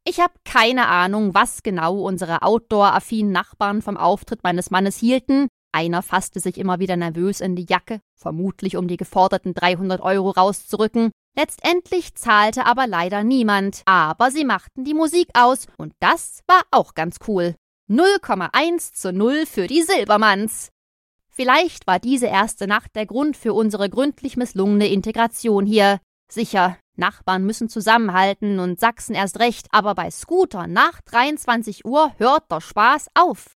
Ich 0.07 0.21
habe 0.21 0.35
keine 0.45 0.87
Ahnung, 0.89 1.35
was 1.35 1.63
genau 1.63 1.99
unsere 2.03 2.43
outdoor-affinen 2.43 3.33
Nachbarn 3.33 3.81
vom 3.81 3.97
Auftritt 3.97 4.43
meines 4.43 4.71
Mannes 4.71 4.99
hielten, 4.99 5.49
einer 5.75 6.03
fasste 6.03 6.39
sich 6.39 6.57
immer 6.57 6.79
wieder 6.79 6.97
nervös 6.97 7.41
in 7.41 7.57
die 7.57 7.67
Jacke, 7.69 8.01
vermutlich 8.15 8.77
um 8.77 8.87
die 8.87 8.97
geforderten 8.97 9.55
300 9.55 10.01
Euro 10.03 10.31
rauszurücken. 10.31 11.11
Letztendlich 11.37 12.15
zahlte 12.15 12.65
aber 12.65 12.87
leider 12.87 13.25
niemand, 13.25 13.83
aber 13.87 14.31
sie 14.31 14.45
machten 14.45 14.85
die 14.85 14.95
Musik 14.95 15.31
aus 15.35 15.67
und 15.79 15.93
das 15.99 16.43
war 16.47 16.63
auch 16.71 16.95
ganz 16.95 17.17
cool. 17.27 17.57
0,1 17.91 18.93
zu 18.93 19.13
0 19.13 19.47
für 19.47 19.67
die 19.67 19.83
Silbermanns. 19.83 20.71
Vielleicht 21.29 21.89
war 21.89 21.99
diese 21.99 22.27
erste 22.27 22.69
Nacht 22.69 22.95
der 22.95 23.07
Grund 23.07 23.37
für 23.37 23.53
unsere 23.53 23.91
gründlich 23.91 24.37
misslungene 24.37 24.87
Integration 24.87 25.67
hier. 25.67 25.99
Sicher, 26.31 26.79
Nachbarn 26.97 27.45
müssen 27.45 27.69
zusammenhalten 27.69 28.59
und 28.59 28.81
Sachsen 28.81 29.15
erst 29.15 29.41
recht, 29.41 29.67
aber 29.71 29.95
bei 29.95 30.11
Scooter 30.11 30.67
nach 30.67 31.01
23 31.03 31.85
Uhr 31.85 32.13
hört 32.19 32.51
der 32.51 32.61
Spaß 32.61 33.09
auf. 33.15 33.55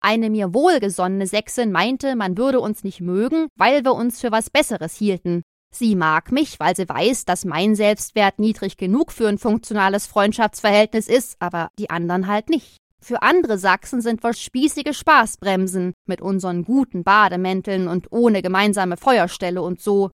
Eine 0.00 0.30
mir 0.30 0.54
wohlgesonnene 0.54 1.26
Sächsin 1.26 1.72
meinte, 1.72 2.16
man 2.16 2.38
würde 2.38 2.60
uns 2.60 2.84
nicht 2.84 3.00
mögen, 3.00 3.48
weil 3.56 3.84
wir 3.84 3.94
uns 3.94 4.20
für 4.20 4.30
was 4.30 4.50
Besseres 4.50 4.94
hielten. 4.94 5.42
Sie 5.74 5.96
mag 5.96 6.32
mich, 6.32 6.60
weil 6.60 6.76
sie 6.76 6.88
weiß, 6.88 7.24
dass 7.24 7.44
mein 7.44 7.74
Selbstwert 7.74 8.38
niedrig 8.38 8.76
genug 8.76 9.12
für 9.12 9.28
ein 9.28 9.38
funktionales 9.38 10.06
Freundschaftsverhältnis 10.06 11.08
ist, 11.08 11.36
aber 11.40 11.68
die 11.78 11.90
anderen 11.90 12.28
halt 12.28 12.48
nicht. 12.48 12.76
Für 13.00 13.22
andere 13.22 13.58
Sachsen 13.58 14.00
sind 14.00 14.22
wir 14.24 14.32
spießige 14.32 14.94
Spaßbremsen 14.94 15.92
mit 16.06 16.20
unseren 16.20 16.64
guten 16.64 17.04
Bademänteln 17.04 17.88
und 17.88 18.10
ohne 18.10 18.42
gemeinsame 18.42 18.96
Feuerstelle 18.96 19.62
und 19.62 19.80
so. 19.80 20.10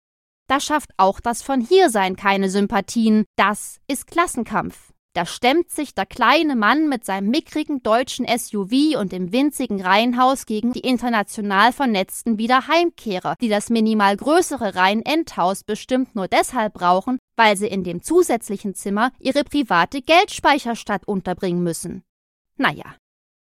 Da 0.48 0.60
schafft 0.60 0.90
auch 0.96 1.20
das 1.20 1.42
von 1.42 1.60
hier 1.60 1.90
sein 1.90 2.16
keine 2.16 2.48
Sympathien. 2.48 3.26
Das 3.36 3.80
ist 3.86 4.06
Klassenkampf. 4.06 4.92
Da 5.14 5.26
stemmt 5.26 5.70
sich 5.70 5.94
der 5.94 6.06
kleine 6.06 6.54
Mann 6.56 6.88
mit 6.88 7.04
seinem 7.04 7.28
mickrigen 7.30 7.82
deutschen 7.82 8.26
SUV 8.26 8.96
und 8.98 9.12
dem 9.12 9.32
winzigen 9.32 9.80
Reihenhaus 9.80 10.46
gegen 10.46 10.72
die 10.72 10.80
international 10.80 11.72
vernetzten 11.72 12.38
Wiederheimkehrer, 12.38 13.34
die 13.40 13.48
das 13.48 13.68
minimal 13.68 14.16
größere 14.16 14.74
Rhein-Endhaus 14.74 15.64
bestimmt 15.64 16.14
nur 16.14 16.28
deshalb 16.28 16.74
brauchen, 16.74 17.18
weil 17.36 17.56
sie 17.56 17.66
in 17.66 17.84
dem 17.84 18.02
zusätzlichen 18.02 18.74
Zimmer 18.74 19.10
ihre 19.18 19.44
private 19.44 20.02
Geldspeicherstadt 20.02 21.06
unterbringen 21.06 21.62
müssen. 21.62 22.04
Naja, 22.56 22.94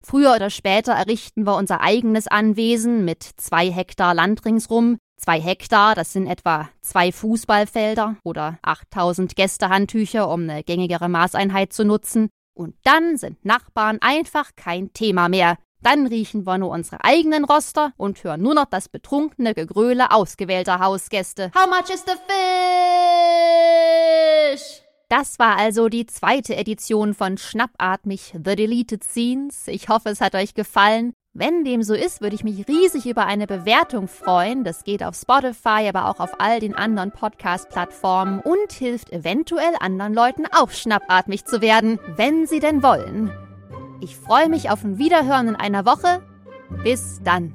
Früher 0.08 0.36
oder 0.36 0.52
später 0.52 0.94
errichten 0.94 1.48
wir 1.48 1.56
unser 1.56 1.82
eigenes 1.82 2.28
Anwesen 2.28 3.06
mit 3.06 3.24
zwei 3.24 3.72
Hektar 3.72 4.14
Land 4.14 4.46
ringsrum, 4.46 5.00
Zwei 5.18 5.40
Hektar, 5.42 5.96
das 5.96 6.14
sind 6.14 6.28
etwa 6.28 6.70
zwei 6.82 7.12
Fußballfelder 7.12 8.18
oder 8.24 8.60
8000 8.62 9.36
Gästehandtücher, 9.36 10.30
um 10.30 10.42
eine 10.42 10.64
gängigere 10.64 11.10
Maßeinheit 11.10 11.74
zu 11.74 11.86
nutzen. 11.86 12.30
Und 12.54 12.76
dann 12.84 13.18
sind 13.18 13.44
Nachbarn 13.44 13.98
einfach 14.02 14.52
kein 14.56 14.94
Thema 14.94 15.30
mehr. 15.30 15.58
Dann 15.82 16.08
riechen 16.08 16.46
wir 16.48 16.58
nur 16.58 16.72
unsere 16.72 17.04
eigenen 17.04 17.46
Roster 17.46 17.94
und 17.98 18.24
hören 18.24 18.42
nur 18.42 18.56
noch 18.56 18.66
das 18.66 18.90
betrunkene 18.90 19.54
Gegröle 19.54 20.12
ausgewählter 20.12 20.80
Hausgäste. 20.80 21.52
How 21.56 21.68
much 21.68 21.94
is 21.94 22.04
the 22.06 22.14
fish? 24.52 24.82
Das 25.10 25.38
war 25.38 25.58
also 25.58 25.88
die 25.88 26.08
zweite 26.08 26.56
Edition 26.56 27.14
von 27.14 27.38
Schnappatmig 27.38 28.34
The 28.34 28.56
Deleted 28.56 29.04
Scenes. 29.04 29.68
Ich 29.68 29.88
hoffe, 29.90 30.10
es 30.10 30.22
hat 30.22 30.34
euch 30.34 30.56
gefallen. 30.56 31.14
Wenn 31.38 31.66
dem 31.66 31.84
so 31.84 31.94
ist, 31.94 32.22
würde 32.22 32.34
ich 32.34 32.46
mich 32.46 32.66
riesig 32.70 33.06
über 33.06 33.26
eine 33.26 33.46
Bewertung 33.46 34.08
freuen. 34.08 34.64
Das 34.64 34.86
geht 34.86 35.04
auf 35.04 35.16
Spotify, 35.16 35.86
aber 35.90 36.08
auch 36.08 36.22
auf 36.22 36.40
all 36.40 36.62
den 36.62 36.74
anderen 36.74 37.12
Podcast-Plattformen 37.12 38.40
und 38.40 38.72
hilft 38.72 39.12
eventuell 39.12 39.74
anderen 39.82 40.14
Leuten 40.14 40.46
auch 40.58 40.70
schnappatmig 40.72 41.44
zu 41.44 41.60
werden, 41.60 42.00
wenn 42.16 42.48
sie 42.48 42.62
denn 42.62 42.82
wollen. 42.82 43.32
Ich 44.00 44.16
freue 44.16 44.48
mich 44.48 44.70
auf 44.70 44.86
ein 44.86 44.98
Wiederhören 44.98 45.50
in 45.50 45.56
einer 45.58 45.86
Woche. 45.86 46.22
Bis 46.86 47.20
dann. 47.22 47.54